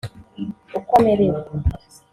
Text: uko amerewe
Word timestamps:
uko 0.79 0.91
amerewe 0.99 1.39